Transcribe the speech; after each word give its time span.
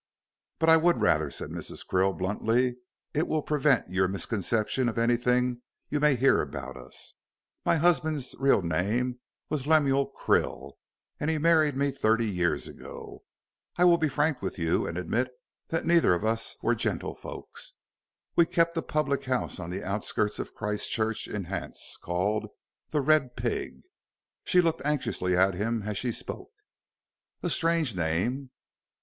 "But 0.57 0.67
I 0.69 0.77
would 0.77 0.99
rather," 0.99 1.29
said 1.29 1.51
Mrs. 1.51 1.85
Krill, 1.85 2.17
bluntly; 2.17 2.77
"it 3.13 3.27
will 3.27 3.43
prevent 3.43 3.87
your 3.87 4.07
misconception 4.07 4.89
of 4.89 4.97
anything 4.97 5.61
you 5.89 5.99
may 5.99 6.15
hear 6.15 6.41
about 6.41 6.75
us. 6.75 7.13
My 7.65 7.75
husband's 7.75 8.33
real 8.39 8.63
name 8.63 9.19
was 9.47 9.67
Lemuel 9.67 10.11
Krill, 10.11 10.71
and 11.19 11.29
he 11.29 11.37
married 11.37 11.77
me 11.77 11.91
thirty 11.91 12.27
years 12.27 12.67
ago. 12.67 13.21
I 13.77 13.85
will 13.85 13.99
be 13.99 14.09
frank 14.09 14.41
with 14.41 14.57
you 14.57 14.87
and 14.87 14.97
admit 14.97 15.29
that 15.67 15.85
neither 15.85 16.15
of 16.15 16.25
us 16.25 16.55
were 16.63 16.73
gentlefolks. 16.73 17.73
We 18.35 18.47
kept 18.47 18.75
a 18.77 18.81
public 18.81 19.25
house 19.25 19.59
on 19.59 19.69
the 19.69 19.83
outskirts 19.83 20.39
of 20.39 20.55
Christchurch 20.55 21.27
in 21.27 21.43
Hants, 21.43 21.95
called 21.97 22.47
'The 22.89 23.01
Red 23.01 23.35
Pig.'" 23.35 23.83
She 24.45 24.61
looked 24.61 24.81
anxiously 24.83 25.37
at 25.37 25.53
him 25.53 25.83
as 25.83 25.95
she 25.95 26.11
spoke. 26.11 26.49
"A 27.43 27.51
strange 27.51 27.95
name." 27.95 28.49